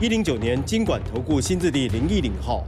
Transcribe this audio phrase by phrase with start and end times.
[0.00, 2.64] 一零九年经管投顾新字第零一零号。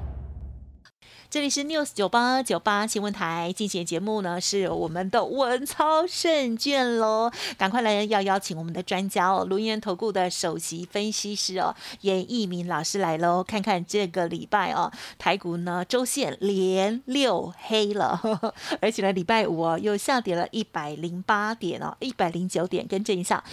[1.30, 7.30] 这里是 News 九八九八新闻台进行节目呢，是我们的文操胜券喽！
[7.56, 18.20] 赶快来要邀请我们的专家哦，轮源投顾的首席分析师哦，严义明老师来喽，看看这个礼拜哦，台股呢周线连六黑了，
[18.82, 23.44] 而且呢礼拜五哦又下跌了一百零八点哦，一百零九点，跟正一下。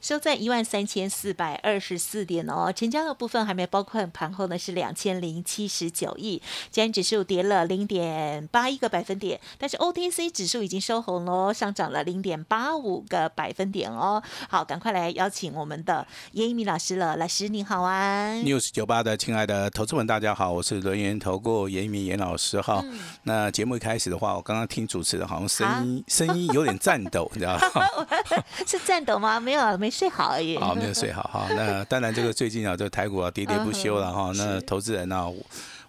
[0.00, 14.22] 收在一万三千四百二十四点哦，成交的部分还没包括盘后呢是两千零七十九亿，今天指数跌了零点八一个百分点，但是 OTC 指数已经收红喽，上涨了零点八五个百分点哦。
[14.48, 22.80] 好，赶快来邀请我们的严一米老师了，老师你好啊！News 九八的亲爱的投资们，大家好，我是轮研投顾严一米严老师哈。
[23.24, 27.84] 那节目一开始的话，我刚刚听主持人好像声音声音有点颤抖，你知道吗？
[28.64, 29.40] 是颤抖吗？
[29.40, 29.90] 没有，没。
[29.96, 31.46] 睡好而已，好没有睡好哈。
[31.56, 34.30] 那当然，这个最近啊，这个台股啊喋喋不休了哈。
[34.34, 35.26] 那投资人呢，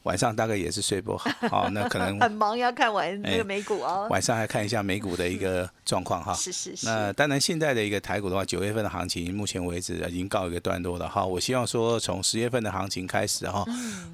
[0.07, 1.27] 晚上大概也是睡不好，
[1.67, 4.07] 哦那可能很忙，要看完那个美股哦。
[4.09, 6.33] 晚上还看一下美股的一个状况哈。
[6.33, 6.85] 是 是是。
[6.87, 11.25] 那当然，现在的一个台股的话，九月份的行情，目前为止已经告一个段落了哈。
[11.25, 13.65] 我希望说，从十月份的行情开始哈，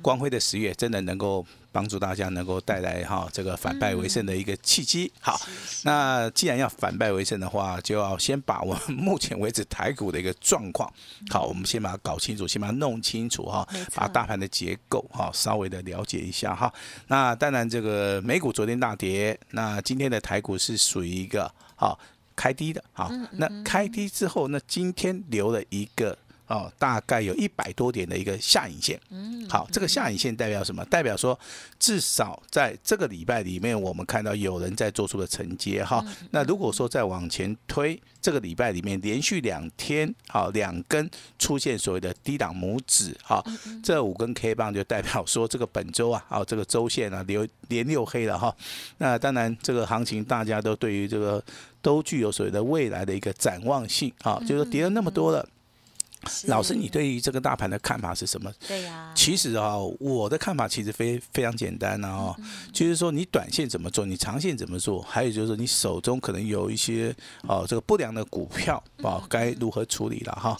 [0.01, 1.45] 光辉的十月真的能够。
[1.73, 5.11] 帮助大家能够带来哈这个反败为胜的一个契机。
[5.19, 5.41] 好，
[5.83, 10.89] 那既然要反败为胜的话，就要先把我们目前为止台股的一个状况，
[11.29, 16.71] 好，我们先把它搞清楚，先把它弄清楚哈，把大盘的结构哈稍微的了解一下哈。
[17.07, 21.99] 那当然，这个美股昨天大跌，那今天的台股是属于一个好
[22.35, 26.15] 开低的，好，那开低之后，那今天留了一个。
[26.53, 28.99] 哦，大概有一百多点的一个下影线。
[29.09, 30.85] 嗯，好，这个下影线代表什么？
[30.85, 31.37] 代表说
[31.79, 36.05] 至少在这个礼拜里面，我们看到有人在做出了承接哈。
[36.29, 41.09] 那如果说再往前推，这个礼拜里面连续两天，好两根
[41.39, 43.43] 出现所谓的低档拇指，好，
[43.83, 48.55] 这五根 K 棒就代表说这个本周啊，好这个周线啊连连六黑了哈。
[48.99, 51.43] 那当然这个行情大家都对于这个
[51.81, 55.43] 都具有所谓的未来的一个展望性啊，就是跌了那么多了。
[56.47, 58.51] 老师，你对于这个大盘的看法是什么？
[58.67, 62.35] 对呀，其实啊，我的看法其实非非常简单啊，
[62.71, 67.15] 就是说你短线怎么做，你长线怎么做，还有就是说你手中可能有一些
[67.47, 70.57] 哦这个不良的股票啊，该如何处理了哈？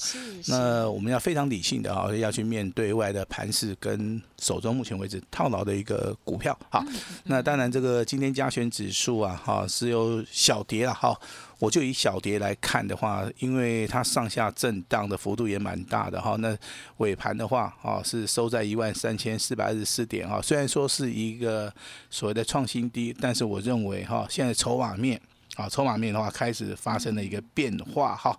[0.48, 6.58] 那我们要非常理性的啊，要去面对外的盘势跟手中目前为止套牢的一个股票。
[6.70, 6.86] 哈，
[7.24, 11.18] 那当然这个今天加权指数啊，哈是有小跌了哈。
[11.64, 16.36] 我就以小跌来看的话，因为它上下震荡的幅度也蛮大的哈。
[16.40, 16.54] 那
[16.98, 20.42] 尾盘的话啊，是收在一万三千四百二十四点啊。
[20.42, 21.74] 虽然说是一个
[22.10, 25.18] 所谓的创新低，但是我认为哈，现在筹码面
[25.56, 28.38] 啊，筹码面的话开始发生了一个变化哈。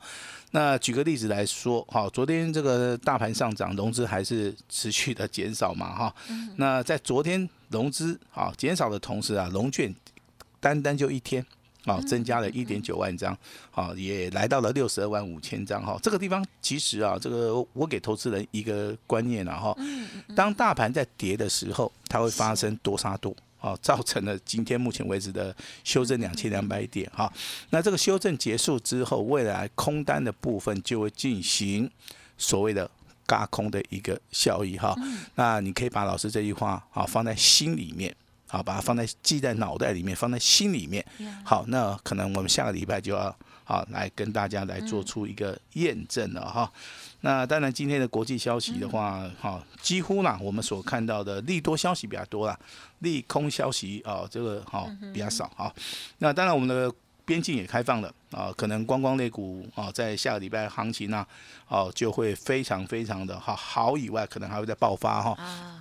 [0.51, 6.15] 那举个例子来说哈，昨天这个大盘上涨，融资还是持续的减少嘛哈。
[6.57, 9.95] 那在昨天融资啊减少的同时啊，龙券
[10.61, 11.43] 单单就一天。
[11.85, 13.37] 啊，增加了一点九万张，
[13.71, 15.99] 好，也来到了六十二万五千张哈。
[16.03, 19.77] 这个地方其实啊，这个我给投资人一个观念了哈。
[20.35, 27.31] 当大盘在跌的时候，它会发生多杀多，啊，造成了今天目前为止的修正两千两百点哈。
[27.69, 31.91] 那这个修正结束之后，未来空单的部分就会进行
[32.39, 32.91] 所谓的
[33.27, 34.97] 嘎空的一个效益哈。
[35.35, 38.15] 那你可以把老师这句话啊放在心里面。
[38.55, 41.05] 好，把它放在记在脑袋里面，放在心里面。
[41.45, 46.73] 好，那可能我们下个礼拜就要好来跟大家来做出一个验证了哈。
[47.23, 52.57] 那当然，今天的国际消息的话，哈，几乎呢我们所看到的利多消息比较多啦，
[53.01, 55.75] 利空消息啊，这个哈比较少哈。
[56.19, 56.95] 那当然，我们的
[57.25, 61.27] 边境也开放了啊，可能观光类股啊，在下个礼拜行情呢，
[61.69, 65.35] 哦就会非常非常的好好以外，可能还会再爆发哈。
[65.43, 65.81] 啊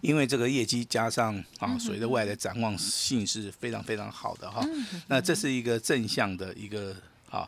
[0.00, 4.66] 因为这个业绩加上啊，随着未来的展望性是非常非常好的哈。
[5.08, 6.96] 那这是一个正向的一个
[7.28, 7.46] 啊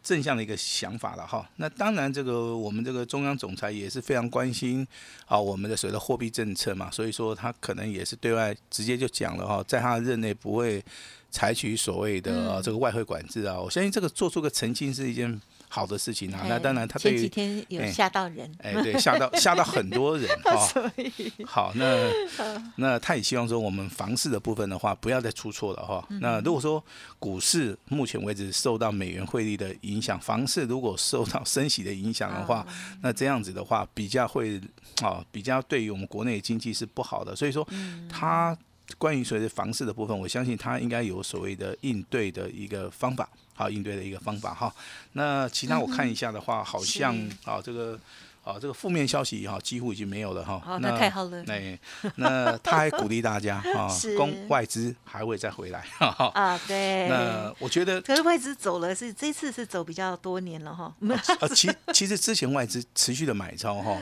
[0.00, 1.46] 正向的一个想法了哈。
[1.56, 4.86] 那当然，这个我们这个中央总裁也是非常关心
[5.26, 10.82] 啊我们的所谓的货币政策嘛，所以说他可能也是对外直接就讲了哈，在他的任内不会
[11.30, 13.58] 采取所谓的这个外汇管制啊。
[13.58, 15.40] 我相信这个做出个澄清是一件。
[15.72, 16.44] 好的事情啊。
[16.48, 20.66] 那当然，他对前几天有吓到人，哎，对，吓到吓到很多人 哈。
[20.66, 22.10] 所以好，那
[22.74, 26.04] 那他也希望说，我们房市的部分的话，不要再出错了哈。
[26.20, 26.84] 那如果说
[27.20, 32.66] 股市目前为止受到美元汇率的影响，房市如果受到升息的影响的话，
[33.00, 34.60] 那这样子的话，比较会
[35.00, 37.36] 啊，比较对于我们国内经济是不好的。
[37.36, 37.64] 所以说，
[38.08, 38.58] 他
[38.98, 44.74] 关于所谓的房市的部分，我相信他应该有所谓的应对的一个方法，好应对的一个方法哈。
[45.12, 47.98] 那其他我看一下的话，好像啊这个。
[48.50, 50.60] 啊，这个负面消息哈，几乎已经没有了哈。
[50.66, 51.42] 哦，那太好了。
[51.44, 51.78] 那
[52.16, 53.88] 那他还鼓励大家哈，
[54.18, 55.84] 供外资还会再回来。
[55.98, 57.08] 啊，对。
[57.08, 60.92] 那我觉得，可是外资走了，是这次是走比较多年了哈。
[61.40, 63.96] 呃， 其其实之前外资持续的买超哈，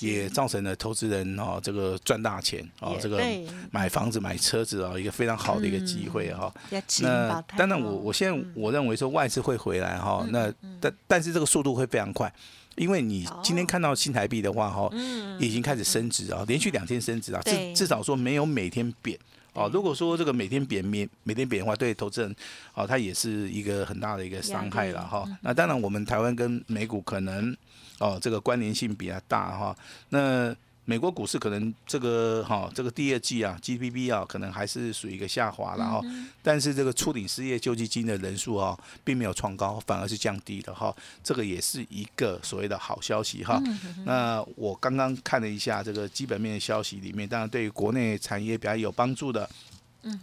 [0.00, 3.22] 也造成了投资人哦这个赚大钱哦，这个
[3.70, 6.52] 买房子买车子啊，一个非常好的一个机会哈。
[7.00, 12.32] 那当然，我我现在我认为说外资会回来哈，那但但是这个速度会非常快。
[12.76, 14.90] 因为你今天看到新台币的话，哈，
[15.38, 19.18] 已经开始升值啊，连续两天升值啊，至至少说没有每天贬
[19.52, 19.70] 哦。
[19.72, 22.36] 如果说这个每天贬、每每天贬的话，对投资人
[22.74, 25.24] 哦，它也是一个很大的一个伤害了哈。
[25.42, 27.56] 那当然，我们台湾跟美股可能
[27.98, 29.76] 哦，这个关联性比较大哈。
[30.08, 30.54] 那
[30.86, 36.00] 美国股市可能这个哈，这个第二季啊，GDP 啊，可能还是属于一个下滑了哈。
[36.42, 40.94] 但是这个初领失业救济金的人数啊，并没有创高，反而是降低了哈。
[41.22, 43.62] 这个也是一个所谓的好消息哈。
[44.04, 49.48] 那我刚刚看了一下这个基本面的消息里面，当然对于国内产业比较有帮助的。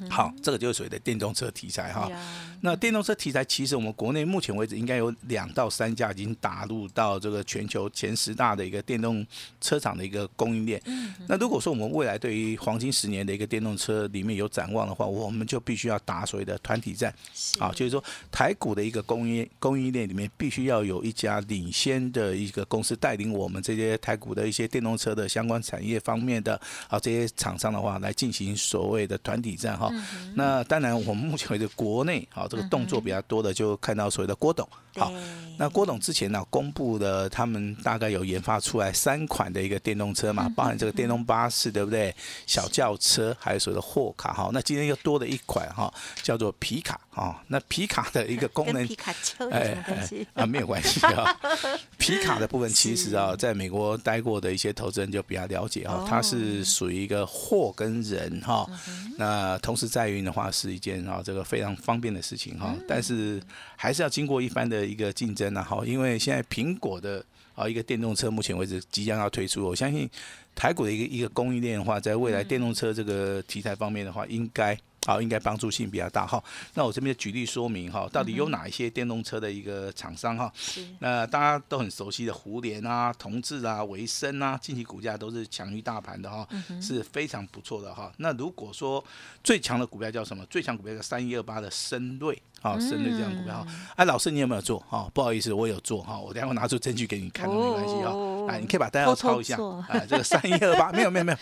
[0.10, 2.10] 好，这个就是所谓的电动车题材哈。
[2.63, 9.25] 那电动车题材，其实我们国内目前为止应该有两到三家已经打入到这个全球前十大的一个电动
[9.60, 10.80] 车厂的一个供应链。
[11.28, 17.12] 那如果说我们未来对于黄金十年的一个电动车里面有展望的话，我们就必须要打所谓的团体战。
[17.60, 29.70] 啊，就是说台股的一个供应供应链里面，必须要有一家领先的一个公司带领我们这些台股的一些电动车的相关产业方面的啊这些厂商的话，来进行所谓的团体战。
[29.77, 29.91] 哈，
[30.35, 34.68] 那当然，我们目前为止国内啊这个动作比较多的，就看到所谓的郭董。
[34.95, 35.11] 好，
[35.57, 42.13] 那郭董之前呢公布了，他们大概有研发出来三款的一个电动车嘛，包含这个电动巴士，对不对？
[42.45, 44.33] 小轿车，还有所谓的货卡。
[44.33, 46.99] 哈，那今天又多了一款哈，叫做皮卡。
[47.09, 50.27] 哈，那皮卡的一个功能，皮卡丘有什么关系？
[50.33, 51.37] 啊，没有关系啊。
[51.97, 58.65] 皮卡的部分其实啊，在美国待过的一些投资人就比较了解哈，它是属于一个货跟人哈。
[59.17, 63.41] 那同时在运的话是一件啊这个非常方便的事情哈，但是
[63.77, 64.81] 还是要经过一番的。
[64.81, 67.24] 的一个竞争啊，哈，因为现在苹果的
[67.54, 70.10] 啊一个电动车，目前为止即将要推出，我相信
[70.56, 74.78] 台股的一个一个供应链的话，在未来电动车这个题材方面的话，应该。
[75.07, 76.44] 啊，应该帮助性比较大哈。
[76.75, 80.54] 那我这边举例说明哈，到底有哪一些电动车的一个厂商哈？
[81.00, 86.48] 那大家都很熟悉的胡联啊、同志啊、维生啊，近期股价都是强于大盘的哈，
[86.80, 88.13] 是非常不错的哈。
[88.18, 89.04] 那如果说
[89.44, 90.45] 最强的股票叫什么？
[90.51, 93.67] 最强股票叫三一二八的深瑞啊，深的这样股票哈。
[93.95, 95.07] 哎，老师你有没有做哈？
[95.13, 98.47] 不好意思，我有做哈，我等下会拿出证据给你看都没关系哦。
[98.49, 100.05] 哎，你可以把单号抄一下哎。
[100.07, 101.37] 这个三一二八没有没有没有，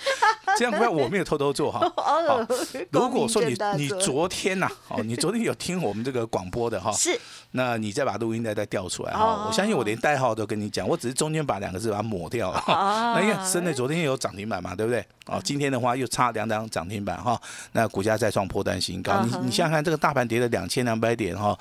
[0.57, 1.80] 这样股票我没有偷偷做哈。
[1.95, 2.45] 好，
[2.92, 6.92] 如果说你你昨天呐，哦，你昨天有听我们这个广播的哈？
[6.92, 7.19] 是。
[7.51, 12.63] 那你再把录音带再调出来哈，我相信我连代号都跟你讲，我只是中间把两个字把它抹掉了。
[12.68, 15.04] 那因为深的昨天有涨停板嘛，对不对？
[15.26, 17.40] 哦，今天的话又差两档涨停板哈，
[17.71, 19.23] 那股价再创破单新高。
[19.23, 21.57] 你你想想看，这个大盘跌了两千两百点哈，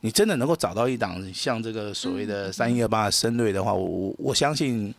[0.00, 4.94] 你真的能够找到一档像这个所谓的三一二八的深瑞的话，我我相信。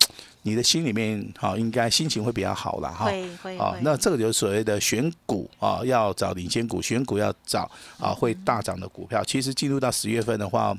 [0.45, 3.05] 你的心里面哈，应该心情会比较好了哈。
[3.05, 3.57] 会会。
[3.57, 7.61] 啊，那这个就是所谓的选股啊，要找领先股，选股要找
[7.97, 9.23] 啊会大涨的股票。
[9.23, 10.77] 其实进入到十月份的话，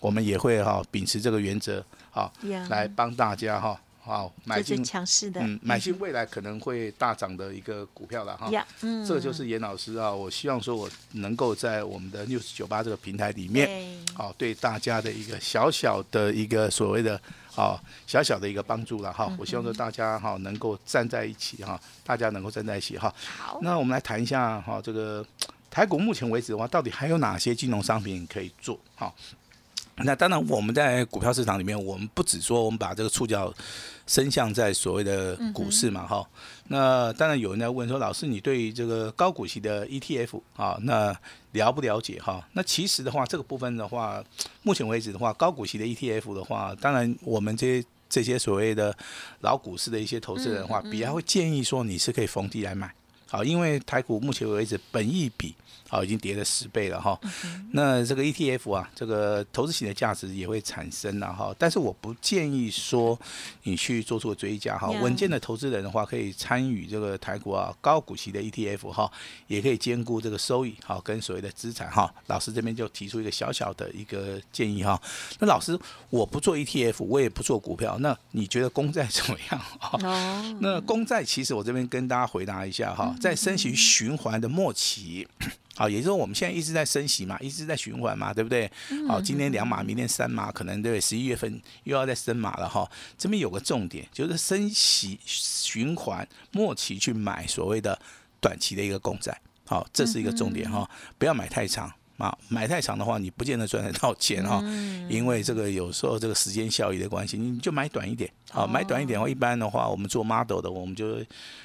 [0.00, 2.32] 我们也会哈秉持这个原则啊，
[2.70, 8.50] 来帮大家哈好买进强势的，嗯，买进未来可能会大涨的一个股票了哈。
[8.82, 17.20] 嗯，这个就是严老师啊，我希望说我能够在我们的六十九八这个平台里面，好对大家的一个小小的一个所谓的。
[17.54, 23.14] 好，小小的一个帮助了哈，我希望说大家哈能够站在一起哈，大家能够站在一起哈。
[23.36, 25.22] 好，那我们来谈一下哈，这个
[25.70, 28.80] 台股目前为止的话，到底还有哪些金融商品可以做？
[28.94, 29.12] 哈，
[29.96, 33.52] 那当然我们在股票市场里面，我们不只说我们把这个触角。
[34.04, 36.28] 伸向在所谓的股市嘛，哈，
[36.66, 41.16] 那当然有人在问说，老师你对这个高股息的 ETF 啊，那
[41.52, 42.46] 了不了解哈？
[42.52, 44.22] 那其实的话，这个部分的话，
[44.64, 48.94] 目前为止的话，高股息的 ETF 的话，当然我们这些这些所谓的
[49.42, 52.92] 老股市的一些投资人的话，比较会建议说你是可以逢低来买。
[53.32, 55.54] 好，因为台股目前为止本益比。
[55.88, 57.18] 好，已经跌了十倍了哈。
[57.72, 61.54] 那这个 ETF 啊，这个投资型的价值也会产生了哈。
[61.58, 63.18] 但是我不建议说
[63.64, 64.88] 你去做出追加哈。
[65.02, 69.12] 稳健的投资人的话，可以参与这个台股啊高股息的 ETF 哈，
[69.48, 72.10] 也可以兼顾这个收益好跟所谓的资产哈。
[72.28, 74.98] 老师这边就提出一个小小的一个建议哈。
[75.40, 79.60] 那老师，我不做 ETF，我也不做股票，那你觉得公债怎么样
[79.92, 85.26] 哦， 那公债其实我这边跟大家回答一下哈，在升息循环的末期。
[85.74, 88.70] 好，也就是说我们现在一直在升息嘛，一直在循环嘛，对不对？
[89.08, 92.86] 好，今天两码，明天三码，可能对十一月份又要再升码了哈。
[93.16, 97.98] 这边有个重点，就是升息循环末期去买所谓的
[98.40, 104.60] 短期的一个公债，好，这是一个重点哈，不要买太长啊，买太长的话你不见得赚得到钱哈，
[105.08, 111.18] 因为这个有时候这个时间效益的关系，你就买短一点，啊，买短一点的话，一般的话我们做 model 的，我们就。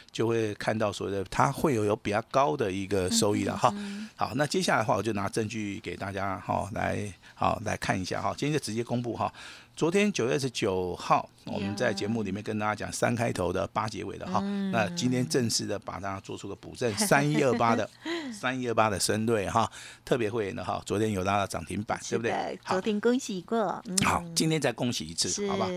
[0.10, 3.72] 就会看到所谓的它会有有比较高的一个收益了哈。
[4.16, 8.34] 好，那接下来的话，我就拿证据给大家哈来好来看一下哈。
[8.36, 9.32] 今天就直接公布哈。
[9.78, 14.40] 昨天九月二十九号，我们在节目里面跟大家讲三开头的八结尾的哈。
[14.72, 17.88] 那今天正式的把它做出个补正， 三一二八的
[18.34, 19.72] 三一二八的深瑞哈，
[20.04, 22.60] 特别会员的哈，昨天有拉到涨停板，对不对？
[22.66, 23.80] 昨天恭喜过。
[24.04, 25.68] 好，今天再恭喜一次，好吧？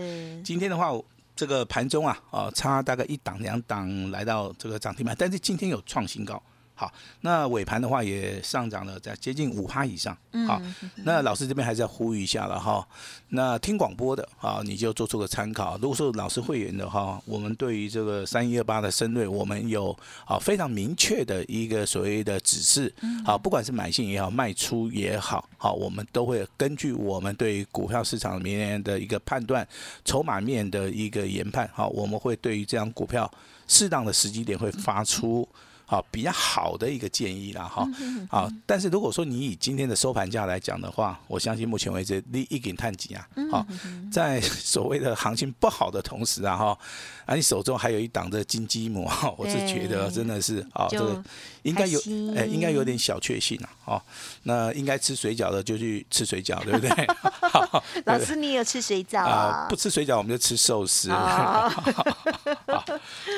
[0.43, 0.91] 今天的话。
[1.33, 6.39] 这个盘中啊，啊，差大概一档两档来到这个涨停板，但是今天有创新高。
[6.81, 10.17] 好，那尾盘的话也上涨了，在接近五趴以上。
[10.47, 10.59] 好，
[11.03, 12.83] 那老师这边还是要呼吁一下了哈。
[13.29, 15.77] 那听广播的啊，你就做出个参考。
[15.77, 19.95] 如果说老师会员的哈，我们对于这个三一二八的深瑞，我们有
[20.25, 22.91] 啊非常明确的一个所谓的指示。
[23.23, 29.67] 好，不管是买进也好，卖出也好，好，我们都会根据我们对股票市场明年的一个判断，
[30.03, 31.69] 筹码面的一个研判。
[31.75, 33.31] 好，我们会对于这张股票
[33.67, 35.47] 适当的时机点会发出。
[35.91, 37.85] 好，比较好的一个建议啦，哈，
[38.29, 43.67] 好，但是如果说你以今天的收盘价来讲的话，我相信目前为止，你一根探底啊，好，
[44.09, 46.77] 在 所谓的行情不好的同时啊，哈，
[47.25, 49.05] 啊，你手中还有一档的金鸡母，
[49.35, 51.21] 我是觉得真的是啊，这个
[51.63, 51.99] 应该有，
[52.37, 54.01] 哎，应该有点小确幸啊，哦，
[54.43, 56.89] 那应该吃水饺的就去吃水饺，对不对？
[58.07, 59.67] 老师，你有吃水饺啊？
[59.69, 61.11] 不吃水饺，我们就吃寿司。
[61.11, 61.67] 好，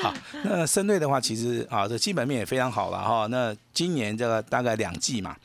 [0.02, 2.43] 好，那深瑞的话，其实啊，这基本面。
[2.44, 5.36] 非常好了哈，那今年这个大概两季嘛，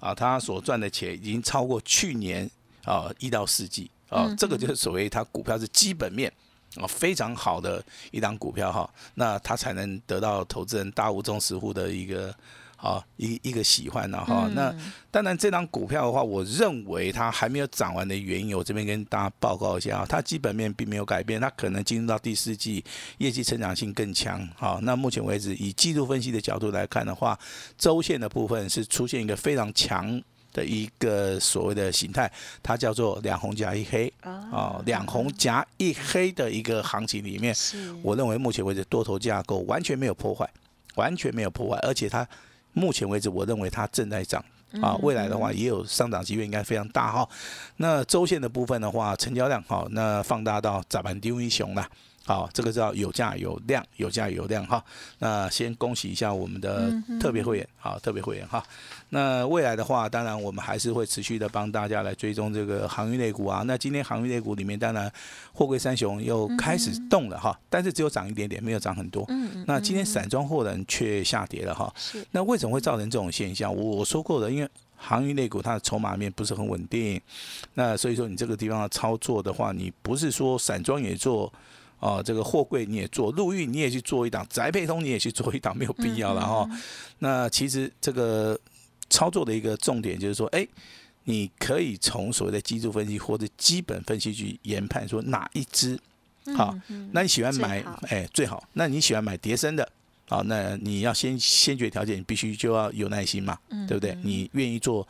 [0.00, 2.48] 啊，他所赚的钱已经超过去年
[2.84, 6.32] 啊一到四季啊，这个就是所谓他股票是基本面
[6.76, 12.34] 啊非常好的一档股票哈，那他才能得到投资人大无中十户的一个。
[12.84, 14.70] 啊，一一个喜欢的哈，那
[15.10, 22.84] 当然这张股票的话，我认为它还没有涨完的原因，我这边跟大家报告一下啊，它基本面并没有改变，它可能进入到第四季，
[23.16, 24.46] 业绩成长性更强。
[24.54, 27.38] 好，那目前为止以季度分析的角度来看的话，
[27.78, 30.22] 周线的部分是出现一个非常强
[30.52, 32.30] 的一个所谓的形态，
[32.62, 37.56] 它叫做两红夹一黑啊，两红夹一黑的一个行情里面，
[38.02, 40.46] 我认为目前为止多头架构完全没有破坏，
[40.96, 42.28] 完全没有破坏，而且它。
[42.74, 44.44] 目前为止，我认为它正在涨
[44.82, 47.26] 啊，未来的话也有上涨机会，应该非常大哈。
[47.78, 51.88] 那周线的部分的话，成交量好，那放大到早盘低位熊了。
[52.26, 54.82] 好，这个叫有价有量，有价有量哈。
[55.18, 56.90] 那先恭喜一下我们的
[57.20, 58.64] 特别会员，好，特别会员哈。
[59.10, 63.62] 那未来的话，当然我们还是会持续的帮大家来追踪这个航运类股啊。
[63.66, 65.12] 那今天航运类股里面，当然
[65.52, 69.26] 货柜三雄又开始动了哈，但是只有涨一点点，没有涨很多。
[69.66, 71.94] 那今天散装货人却下跌了哈。
[72.30, 73.74] 那为什么会造成这种现象？
[73.76, 77.20] 我说过的，因为航运类股它的筹码面不是很稳定。
[77.74, 81.52] 那所以说你这个地方的操作的话，你不是说散装也做。
[82.04, 86.68] 哦，这个货柜你也做，陆运你也去做一档，宅配通你也去做一档，没有必要了哈。
[87.20, 88.60] 那其实这个
[89.08, 90.68] 操作的一个重点就是说，哎，
[91.24, 95.98] 你可以从所谓的基础分析或者基本分析去研判说哪一支
[96.54, 96.78] 好。
[97.12, 99.88] 那你喜欢买哎最好，那你喜欢买叠升的，
[100.28, 103.56] 好，那你要先先决条件，你必须就要有耐心嘛，
[103.88, 104.14] 对不对？
[104.22, 105.08] 你愿意做。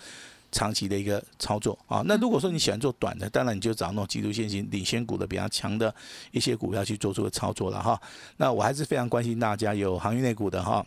[0.54, 5.92] 长期的一个操作啊，那如果说你喜欢做短的，当然你就找那种基础线型领先股的比较强的
[6.30, 8.00] 一些股票去做出个操作了哈。
[8.36, 10.86] 那我还是非常关心大家有行业内股的哈。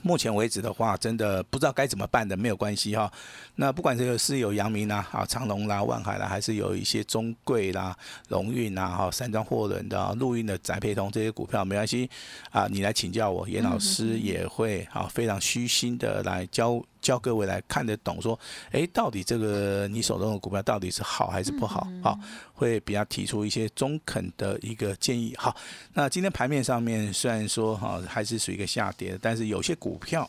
[0.00, 3.10] 目前为止的话，真的不知道该怎么办的，没有关系哈。
[3.56, 7.94] 那不管这个是有阳明啦、啊长隆啦、万海啦，还是有一些中贵啦、
[8.28, 12.08] 荣运啦、哈三张货轮的、陆运的宅配通这些股票，没关系
[12.50, 16.82] 啊，你来请教我，严老师也会啊非常虚心的来教。
[17.04, 18.36] 教各位来看得懂，说，
[18.72, 21.86] 哎，到底这个你手中的股票到底是好还是不好？
[22.02, 22.18] 好，
[22.54, 25.34] 会比较提出一些中肯的一个建议。
[25.36, 25.54] 好，
[25.92, 30.28] 那今天盘面上面虽然说哈还是属于一个下跌，但是有些股票。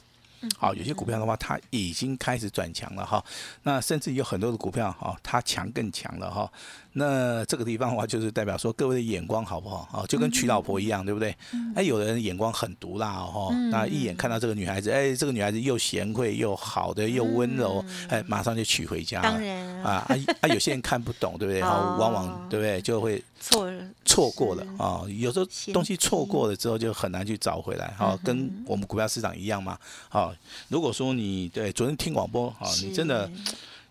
[0.58, 3.24] 好，有些股票的话，它已经开始转强了哈。
[3.64, 6.52] 那甚至有很多的股票哈，它强更强了哈。
[6.98, 10.06] 那这个地方的话，就是代表说各位的眼光好不好啊？
[10.08, 11.36] 就跟娶老婆一样，对不对？
[11.76, 19.30] 哎，有的人眼光很毒辣哦，那一眼看到这个女孩子，哎，这个女孩子又贤惠又好的又温柔，哎，马上就娶回家了。
[19.30, 20.48] 当然啊啊啊！
[20.48, 21.60] 有些人看不懂，对不对？
[21.66, 23.72] 然后，往往对不对就会错
[24.06, 25.04] 错过了啊。
[25.08, 27.94] 有时候东西错过了之后，就很难去找回来。
[27.98, 29.78] 好，跟我们股票市场一样嘛。
[30.10, 30.34] 好，
[30.68, 33.30] 如果说你对昨天听广播，好，你真的。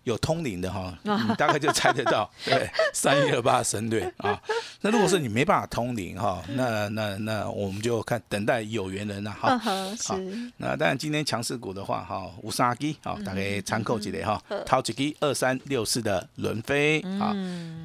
[0.05, 4.39] 有通灵的哈，你大概就猜得到， 对，三一二八神队啊。
[4.81, 9.57] 那如果是你没办法通灵哈，那那那我们就看等待有缘人了哈。
[9.57, 10.15] 好，
[10.57, 14.39] 那当然今天强势股的话哈，五三基啊，大概参考几类哈。
[14.63, 17.35] 淘几基二三六四的轮飞啊，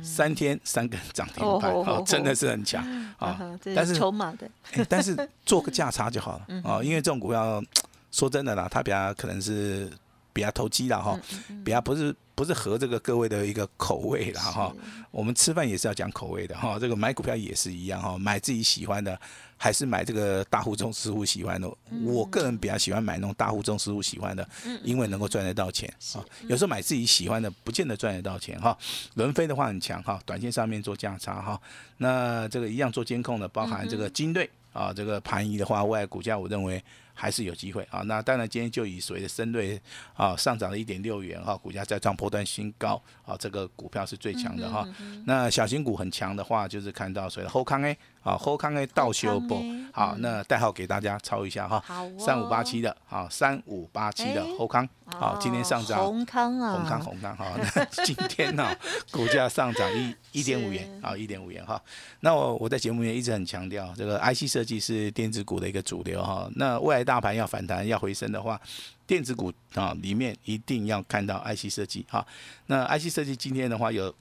[0.02, 2.84] 三天三根涨停板，哦，真的是很强
[3.18, 3.58] 啊。
[3.74, 4.46] 但是筹码的，
[4.90, 7.62] 但是做个价差就好了啊， 因为这种股票
[8.12, 9.90] 说真的啦，它比较可能是。
[10.32, 11.18] 比较投机了哈，
[11.64, 14.72] 比较不是不是合这个各位的一个口味了哈。
[15.10, 19.18] 我们吃饭也是要讲口味的哈，这个买股票也是一样哈，买自己喜欢的，
[19.56, 21.68] 还是买这个大户中师傅喜欢的。
[22.04, 24.48] 我个人比较喜欢买那种大户中师傅喜欢的，
[24.84, 26.24] 因为能够赚得到钱啊。
[26.46, 28.76] 有时候买自己喜欢的，不见得赚得到钱哈。
[29.14, 31.60] 轮飞的话很强哈，短线上面做价差哈。
[31.98, 36.82] 那这个一样做监控的，包含这个金队啊，这个盘仪的话，未来股价我认为。
[37.20, 38.00] 还是有机会啊！
[38.06, 39.78] 那当然，今天就以所谓的深瑞
[40.14, 44.88] 啊上涨了一点六元哈，股价再创破断新高啊，这个股票是最强的哈。
[45.26, 49.62] 那小型股很强的话，就是看到所谓的后康 A 啊，后康 A 倒修波
[49.92, 51.84] 好，那代号给大家抄一下哈，
[52.18, 58.74] 三五八七的啊，三五八七的后康好，今天上涨红康啊，红康红康哈，那 今天呢
[59.10, 61.78] 股价上涨一 一点五元啊，一点五元哈。
[62.20, 66.48] 那我我在节目里面一直很强调，这个 IC 设计是电子股的一个主流哈。
[66.54, 68.60] 那未来大盘要反弹、要回升的话，
[69.04, 72.24] 电子股啊里面一定要看到 IC 设计哈。
[72.66, 74.14] 那 IC 设计今天的话有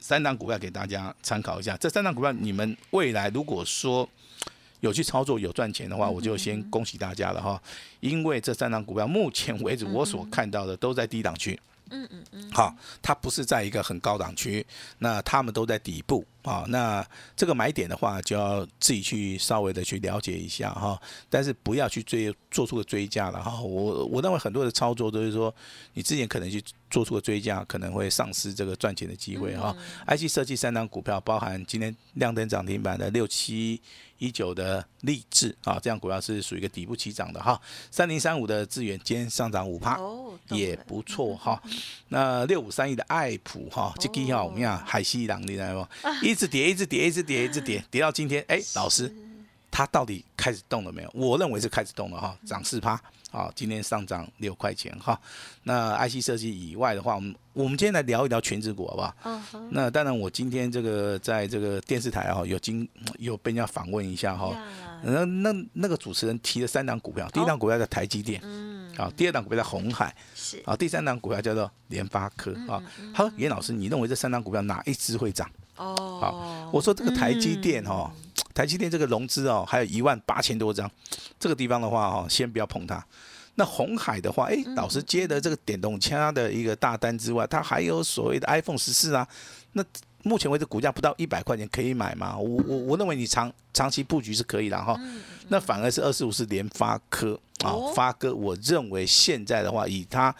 [0.00, 1.76] 三档股票给大家参考一下。
[1.76, 4.08] 这三档股票你们未来如果说
[4.80, 7.62] 有去操作、有赚钱的话，我就先恭喜大家了哈。
[8.00, 11.56] 因为这三档股票目前为止我所看到的都在低档区。
[11.90, 12.50] 嗯嗯嗯。
[12.50, 14.66] 好，它不是在一个很高档区，
[14.98, 16.26] 那他们都在底部。
[16.46, 17.04] 啊，那
[17.36, 23.60] 这个买点的话，就要自己去稍微的去了解一下哈，但是不要去追做出个追加了哈。
[23.60, 25.52] 我我认为很多的操作都是说，
[25.94, 29.76] 你之前可能去做出个追加，可能会丧失这个赚钱的机会哈。
[30.06, 33.80] IC 设计三档股票，包含今天亮灯涨停板的六七
[34.18, 37.60] 一九的励志啊，这样股票是属于一个底部起涨的哈。
[37.90, 39.98] 三零三五的资源今天上涨五趴，
[40.50, 41.60] 也不错 哈。
[42.08, 46.08] 那六五三一的爱普哈，这个哈我们讲海西郎，你知道不？
[46.24, 49.12] 一直跌，一直跌，一直跌，一直跌，跌到今天，哎，老师，
[49.70, 51.10] 它到底开始动了没有？
[51.14, 55.20] 我认为是开始动了哈，涨四趴，好，今天上涨六块钱哈。
[55.64, 59.40] 那 IC 设计以外的话，我们我们今天来聊一聊全职股好不好？
[59.70, 64.56] 那当然，我今天这个在这个电视台哈，有经有被人家访问一下哈。
[65.02, 75.48] 那那那个主持人提了三档股票，第一档股票叫台积电，嗯，啊，第二档股票叫红海，是，啊，第三档股票叫做联发科，啊，好，严老师，你认为这三档股票哪一只会涨？
[75.76, 78.10] 哦，好，我说这个台积电哈，
[78.54, 80.90] 台积电这个融资哦，还有一万八千多张，
[81.38, 83.04] 这个地方的话哈，先不要碰它。
[83.56, 89.26] 那红海的话，哎，老师接的这个电动车的一个大单之外，它还有所谓的 iPhone 十四啊，
[89.72, 89.84] 那
[90.22, 92.36] 目前为止股价不到一百块钱可以买吗？
[92.36, 94.98] 我我我认为你长长期布局是可以的哈。
[95.48, 100.34] 那反而是二四五是联发科啊，发哥，我认为现在的话，以它。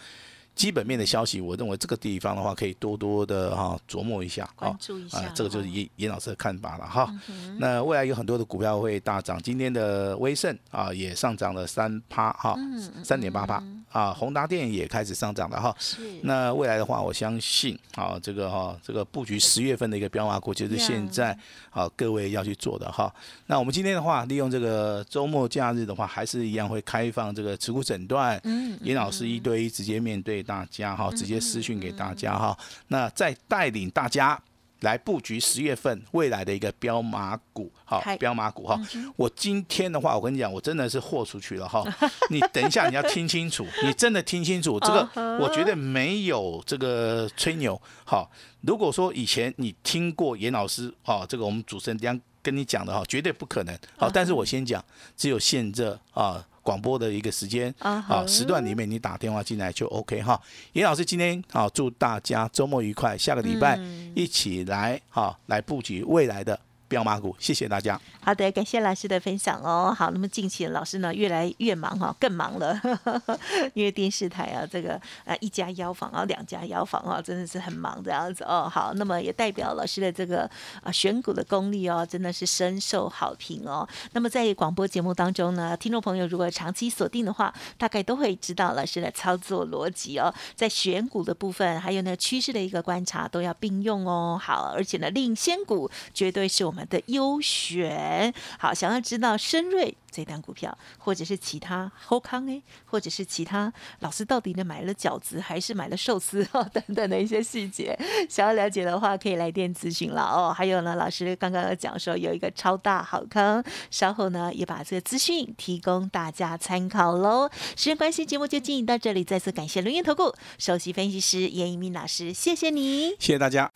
[0.57, 7.13] 基本面的消息，我认为这个地方的话，可以多多的哈琢磨一下，关注一下，这个就是严严老师的看法了哈。
[7.59, 12.57] 那未来有很多的股票会大涨，今天的威盛啊也上涨了三趴哈，
[13.03, 15.75] 三点八趴啊，宏达电也开始上涨了哈。
[16.23, 21.37] 那未来的话，我相信啊，这个哈这个布局十月份的一个标码股，就是现在
[21.69, 23.13] 啊各位要去做的哈。
[23.45, 28.41] 那我们今天的话，利用这个周末假日的话，还是一样会开放这个持股诊断，
[28.81, 30.43] 严老师一对一直接面对。
[30.47, 32.57] 大家哈，直接私讯给大家哈，
[32.87, 34.41] 那再带领大家
[34.81, 38.79] 来布局十月份未来的一个标马股，好，标马股哈。
[39.15, 41.83] 我今天的话，我跟你讲，我真的是豁出去了哈。
[42.31, 47.79] 你等一下，你要听清楚， 你真的听清楚，这个我觉得没有这个吹牛。
[48.05, 48.31] 好，
[48.61, 53.77] 如果说以前你听过严老师，哈，这个我们主持人这样跟你讲的哈，绝对不可能。
[53.97, 54.83] 好，但是我先讲，
[55.17, 56.45] 只有现这啊。
[56.67, 60.37] 广播的一个时间啊哈啊时段里面，你打电话进来就 OK 哈。
[60.73, 67.99] 严老师今天好，祝大家周末愉快，下个礼拜嗯一起来哈来布局未来的标马股，谢谢大家。
[68.21, 69.93] 好的，感谢老师的分享哦。
[69.97, 72.79] 好，那么近期老师呢越来越忙哈、更忙了，
[73.73, 78.69] 因为电视台啊，这个啊一家药房啊，两家药房啊，真的是很忙这样子哦。
[78.69, 80.49] 好，那么也代表老师的这个
[80.83, 83.87] 啊选股的功力哦，真的是深受好评哦。
[84.11, 94.37] 那么在广播节目当中呢，听众朋友如果长期锁定的话，大概都会知道老师的操作逻辑哦，在选股的部分，还有呢趋势的一个观察都要并用哦。
[94.41, 98.33] 好，而且呢领先股绝对是我们的优选。
[98.59, 107.97] 好，想要知道深瑞这单股票，或者是其他后康哎，或者是其他老师到底呢买了饺子还是买了寿司哦等等的一些细节，
[108.29, 110.53] 想要了解的话，可以来电咨询了哦。
[110.55, 117.49] 还有呢，老师刚刚有讲说有一个超大好康，稍后呢也把这个资讯提供大家参考喽。
[117.75, 123.09] 时间关系，节目就进行到这里，再次感谢轮源投顾首席分析师严一鸣老师，谢谢你。
[123.19, 123.71] 谢谢大家。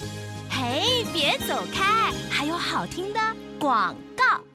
[0.49, 2.11] 嘿，别走开，
[2.81, 3.19] 好听的
[3.59, 4.50] 广告。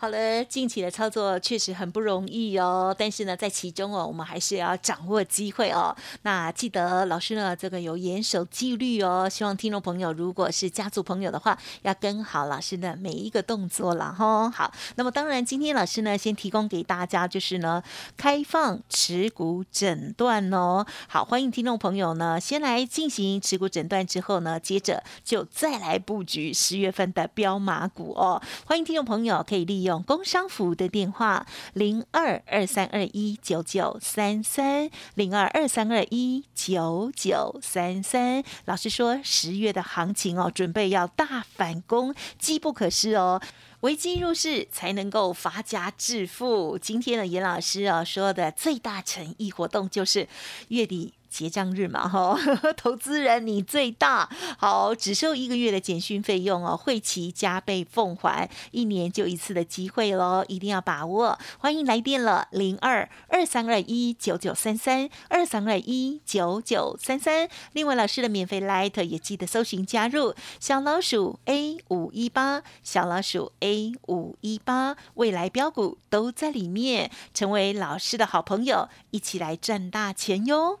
[0.00, 5.92] 好了，近期的操作确实很不容易哦，但是呢，在其中哦，我们还是要掌握机会哦。
[6.22, 9.28] 那记得老师呢，这个有严守纪律哦。
[9.28, 14.48] 希望听众朋友如果是家族朋友的话，要跟好老师的每一个动作了哈。
[14.48, 17.82] 好，那么当然，今天老师呢，先提供给大家就是呢，
[18.16, 20.86] 开放持股诊断哦。
[21.08, 28.40] 好，欢迎听众朋友呢，先来进行持股诊断之后呢，接着就再来布局十月份的标马股哦。
[28.64, 38.44] 欢迎听众朋友可以利用用工商服务的电话零二二三二一九九三三零二二三二一九九三三。
[38.66, 43.40] 老师说十月的行情哦，准备要大反攻，机不可失哦。
[43.80, 46.76] 危机入市才能够发家致富。
[46.76, 50.28] 今天呢，严老师啊说的最大诚意活动就是
[50.68, 51.14] 月底。
[51.28, 52.38] 结账日嘛，哈，
[52.76, 61.38] 投资人你最大，好，只收一个月的简讯费用哦，会期加倍奉还，一年就一次的机会喽，一定要把握。
[61.58, 67.48] 欢迎来电了，零二二三二一九九三三二三二一九九三三。
[67.72, 80.80] 另外，老师的免费 Light 也记得搜寻加入小老鼠 A 五一八，小老鼠 A 五一八，未来标股都在里面，成为老师的好朋友，一起来赚大钱哟。